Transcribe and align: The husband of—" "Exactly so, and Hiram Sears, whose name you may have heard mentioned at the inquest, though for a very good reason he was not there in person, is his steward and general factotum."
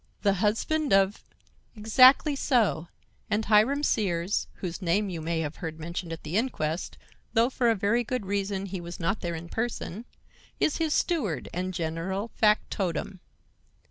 The 0.23 0.33
husband 0.41 0.93
of—" 0.93 1.21
"Exactly 1.75 2.35
so, 2.35 2.87
and 3.29 3.45
Hiram 3.45 3.83
Sears, 3.83 4.47
whose 4.55 4.81
name 4.81 5.11
you 5.11 5.21
may 5.21 5.41
have 5.41 5.57
heard 5.57 5.79
mentioned 5.79 6.11
at 6.11 6.23
the 6.23 6.37
inquest, 6.37 6.97
though 7.33 7.51
for 7.51 7.69
a 7.69 7.75
very 7.75 8.03
good 8.03 8.25
reason 8.25 8.65
he 8.65 8.81
was 8.81 8.99
not 8.99 9.21
there 9.21 9.35
in 9.35 9.47
person, 9.47 10.05
is 10.59 10.77
his 10.77 10.95
steward 10.95 11.49
and 11.53 11.71
general 11.71 12.29
factotum." 12.33 13.19